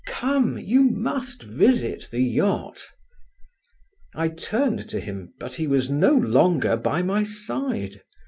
[0.07, 2.89] Come; you must visit the yacht."
[4.15, 8.01] I turned to him, but he was no longer by my side.